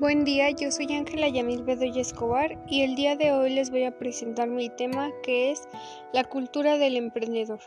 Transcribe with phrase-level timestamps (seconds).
[0.00, 3.82] Buen día, yo soy Ángela Yamil Bedoya Escobar y el día de hoy les voy
[3.82, 5.68] a presentar mi tema que es
[6.12, 7.58] la cultura del emprendedor.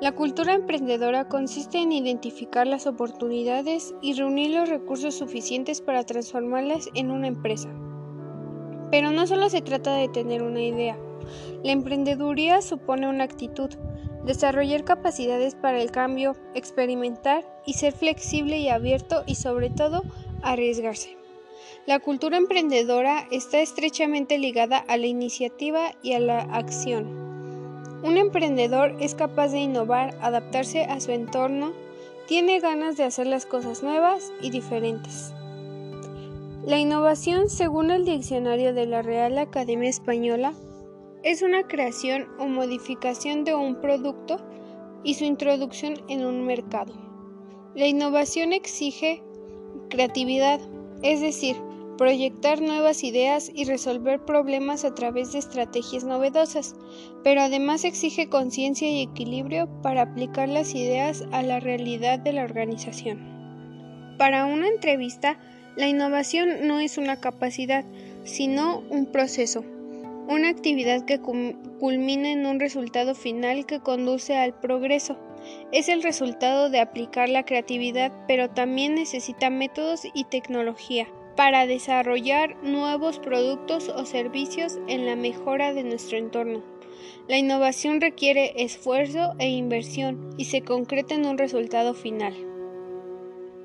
[0.00, 6.88] La cultura emprendedora consiste en identificar las oportunidades y reunir los recursos suficientes para transformarlas
[6.94, 7.68] en una empresa.
[8.90, 10.98] Pero no solo se trata de tener una idea.
[11.62, 13.68] La emprendeduría supone una actitud,
[14.24, 20.04] desarrollar capacidades para el cambio, experimentar y ser flexible y abierto y sobre todo
[20.42, 21.18] arriesgarse.
[21.86, 27.06] La cultura emprendedora está estrechamente ligada a la iniciativa y a la acción.
[28.02, 31.72] Un emprendedor es capaz de innovar, adaptarse a su entorno,
[32.26, 35.32] tiene ganas de hacer las cosas nuevas y diferentes.
[36.66, 40.54] La innovación, según el diccionario de la Real Academia Española,
[41.22, 44.38] es una creación o modificación de un producto
[45.02, 46.94] y su introducción en un mercado.
[47.74, 49.22] La innovación exige
[49.90, 50.60] creatividad,
[51.04, 51.56] es decir,
[51.98, 56.74] proyectar nuevas ideas y resolver problemas a través de estrategias novedosas,
[57.22, 62.42] pero además exige conciencia y equilibrio para aplicar las ideas a la realidad de la
[62.42, 64.16] organización.
[64.18, 65.38] Para una entrevista,
[65.76, 67.84] la innovación no es una capacidad,
[68.24, 69.64] sino un proceso,
[70.26, 75.18] una actividad que culmina en un resultado final que conduce al progreso.
[75.72, 82.56] Es el resultado de aplicar la creatividad, pero también necesita métodos y tecnología para desarrollar
[82.62, 86.62] nuevos productos o servicios en la mejora de nuestro entorno.
[87.28, 92.34] La innovación requiere esfuerzo e inversión y se concreta en un resultado final.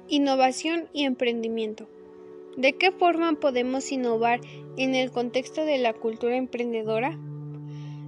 [0.08, 1.88] Innovación y emprendimiento.
[2.58, 4.42] ¿De qué forma podemos innovar
[4.78, 7.18] en el contexto de la cultura emprendedora?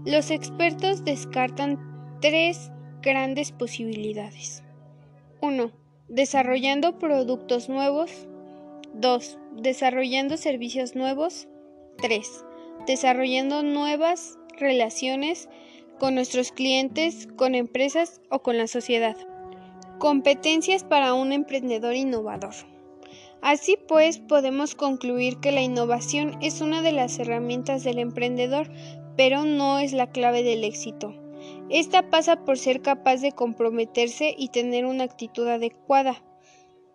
[0.06, 4.64] Los expertos descartan tres grandes posibilidades.
[5.42, 5.72] 1.
[6.08, 8.28] Desarrollando productos nuevos.
[8.94, 9.38] 2.
[9.58, 11.48] Desarrollando servicios nuevos.
[12.02, 12.46] 3.
[12.86, 15.50] Desarrollando nuevas relaciones
[16.00, 19.16] con nuestros clientes, con empresas o con la sociedad.
[20.00, 22.56] Competencias para un emprendedor innovador.
[23.42, 28.72] Así pues, podemos concluir que la innovación es una de las herramientas del emprendedor,
[29.18, 31.21] pero no es la clave del éxito.
[31.72, 36.22] Esta pasa por ser capaz de comprometerse y tener una actitud adecuada.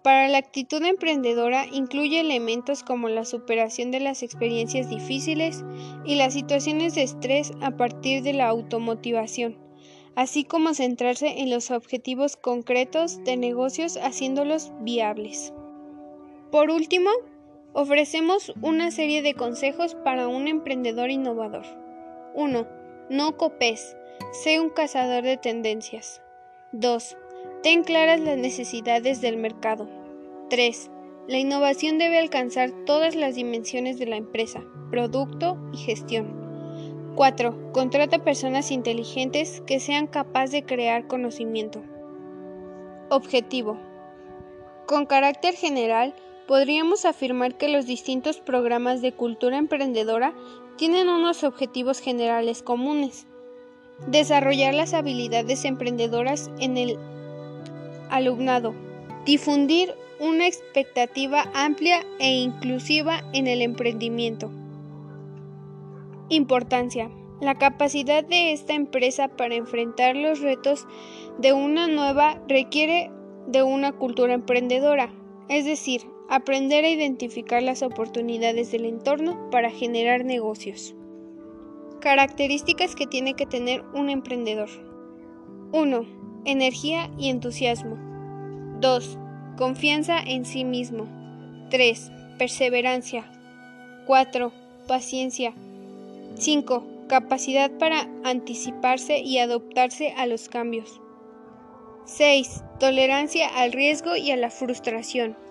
[0.02, 5.64] Para la actitud emprendedora incluye elementos como la superación de las experiencias difíciles
[6.04, 9.56] y las situaciones de estrés a partir de la automotivación,
[10.14, 15.54] así como centrarse en los objetivos concretos de negocios haciéndolos viables.
[16.52, 17.10] Por último,
[17.72, 21.64] ofrecemos una serie de consejos para un emprendedor innovador.
[22.34, 22.75] 1.
[23.08, 23.96] No copes,
[24.32, 26.22] sé un cazador de tendencias.
[26.72, 27.16] 2.
[27.62, 29.88] Ten claras las necesidades del mercado.
[30.50, 30.90] 3.
[31.28, 37.12] La innovación debe alcanzar todas las dimensiones de la empresa, producto y gestión.
[37.14, 37.70] 4.
[37.72, 41.84] Contrata personas inteligentes que sean capaces de crear conocimiento.
[43.08, 43.78] Objetivo.
[44.88, 46.12] Con carácter general,
[46.48, 50.34] podríamos afirmar que los distintos programas de cultura emprendedora
[50.76, 53.26] tienen unos objetivos generales comunes.
[54.06, 56.98] Desarrollar las habilidades emprendedoras en el
[58.10, 58.74] alumnado.
[59.24, 64.50] Difundir una expectativa amplia e inclusiva en el emprendimiento.
[66.28, 67.10] Importancia.
[67.40, 70.86] La capacidad de esta empresa para enfrentar los retos
[71.38, 73.10] de una nueva requiere
[73.46, 75.10] de una cultura emprendedora,
[75.48, 80.96] es decir, Aprender a identificar las oportunidades del entorno para generar negocios.
[82.00, 84.68] Características que tiene que tener un emprendedor.
[85.72, 86.06] 1.
[86.44, 87.96] Energía y entusiasmo.
[88.80, 89.18] 2.
[89.56, 91.06] Confianza en sí mismo.
[91.70, 92.10] 3.
[92.38, 93.30] Perseverancia.
[94.06, 94.52] 4.
[94.88, 95.54] Paciencia.
[96.34, 96.84] 5.
[97.08, 101.00] Capacidad para anticiparse y adaptarse a los cambios.
[102.04, 102.64] 6.
[102.80, 105.45] Tolerancia al riesgo y a la frustración.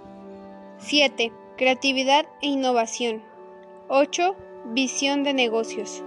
[0.87, 1.31] 7.
[1.57, 3.23] Creatividad e innovación.
[3.87, 4.35] 8.
[4.67, 6.03] Visión de negocios.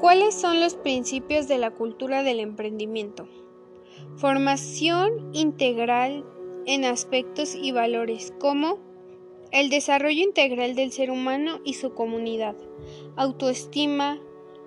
[0.00, 3.28] ¿Cuáles son los principios de la cultura del emprendimiento?
[4.16, 6.24] Formación integral
[6.66, 8.80] en aspectos y valores como
[9.52, 12.56] el desarrollo integral del ser humano y su comunidad,
[13.14, 14.18] autoestima,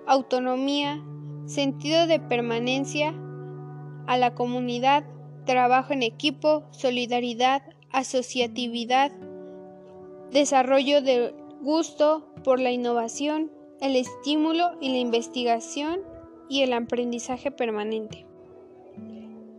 [0.06, 1.04] autonomía,
[1.44, 3.14] sentido de permanencia
[4.06, 5.04] a la comunidad,
[5.44, 9.12] trabajo en equipo, solidaridad, asociatividad,
[10.30, 13.50] desarrollo de gusto por la innovación,
[13.80, 16.00] el estímulo y la investigación
[16.48, 18.26] y el aprendizaje permanente.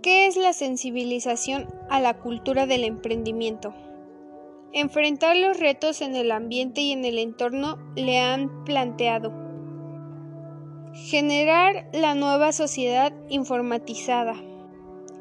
[0.01, 3.73] ¿Qué es la sensibilización a la cultura del emprendimiento?
[4.73, 9.33] enfrentar los retos en el ambiente y en el entorno le han planteado.
[10.93, 14.35] Generar la nueva sociedad informatizada.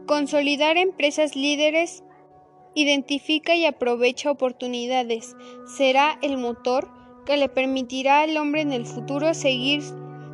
[0.07, 2.03] Consolidar empresas líderes.
[2.75, 5.35] Identifica y aprovecha oportunidades.
[5.77, 6.89] Será el motor
[7.27, 9.83] que le permitirá al hombre en el futuro seguir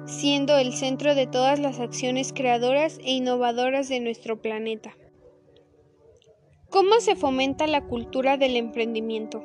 [0.07, 4.97] siendo el centro de todas las acciones creadoras e innovadoras de nuestro planeta.
[6.71, 9.43] ¿Cómo se fomenta la cultura del emprendimiento?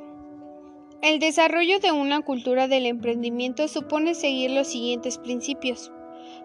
[1.02, 5.90] El desarrollo de una cultura del emprendimiento supone seguir los siguientes principios.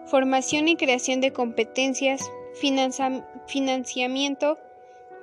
[0.06, 2.30] Formación y creación de competencias,
[3.46, 4.58] financiamiento,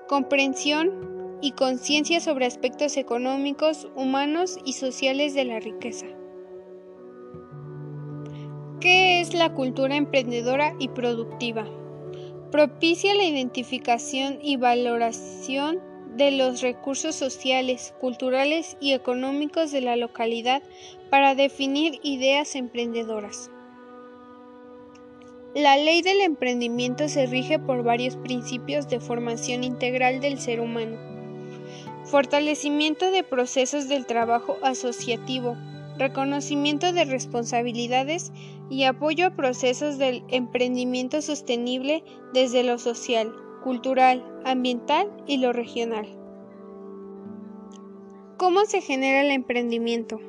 [0.07, 6.05] comprensión y conciencia sobre aspectos económicos, humanos y sociales de la riqueza.
[8.79, 11.65] ¿Qué es la cultura emprendedora y productiva?
[12.51, 15.79] Propicia la identificación y valoración
[16.15, 20.61] de los recursos sociales, culturales y económicos de la localidad
[21.09, 23.49] para definir ideas emprendedoras.
[25.55, 30.97] La ley del emprendimiento se rige por varios principios de formación integral del ser humano.
[32.05, 35.55] Fortalecimiento de procesos del trabajo asociativo,
[35.99, 38.31] reconocimiento de responsabilidades
[38.71, 42.03] y apoyo a procesos del emprendimiento sostenible
[42.33, 43.31] desde lo social,
[43.63, 46.07] cultural, ambiental y lo regional.
[48.37, 50.19] ¿Cómo se genera el emprendimiento?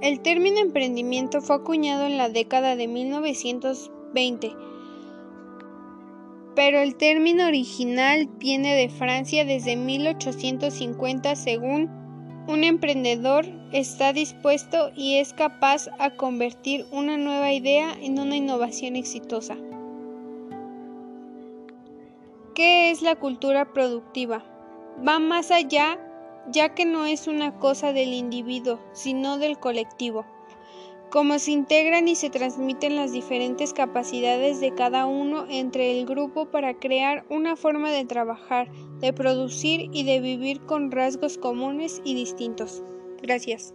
[0.00, 4.01] El término emprendimiento fue acuñado en la década de 1920,
[6.54, 11.88] pero el término original viene de Francia desde 1850 según
[12.46, 18.96] un emprendedor está dispuesto y es capaz a convertir una nueva idea en una innovación
[18.96, 19.56] exitosa.
[22.54, 24.44] ¿Qué es la cultura productiva?
[25.06, 25.98] Va más allá
[26.50, 30.26] ya que no es una cosa del individuo, sino del colectivo
[31.12, 36.46] cómo se integran y se transmiten las diferentes capacidades de cada uno entre el grupo
[36.46, 42.14] para crear una forma de trabajar, de producir y de vivir con rasgos comunes y
[42.14, 42.82] distintos.
[43.20, 43.74] Gracias.